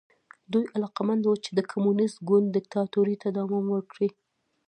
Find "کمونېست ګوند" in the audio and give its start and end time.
1.71-2.47